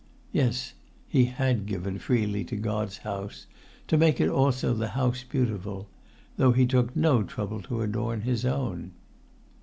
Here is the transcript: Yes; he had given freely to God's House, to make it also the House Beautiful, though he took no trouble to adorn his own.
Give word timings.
Yes; 0.31 0.73
he 1.07 1.25
had 1.25 1.67
given 1.67 1.99
freely 1.99 2.43
to 2.45 2.55
God's 2.55 2.97
House, 3.05 3.45
to 3.87 3.99
make 3.99 4.19
it 4.19 4.29
also 4.29 4.73
the 4.73 4.87
House 4.97 5.23
Beautiful, 5.23 5.87
though 6.37 6.53
he 6.53 6.65
took 6.65 6.95
no 6.95 7.21
trouble 7.21 7.61
to 7.61 7.83
adorn 7.83 8.21
his 8.21 8.43
own. 8.43 8.93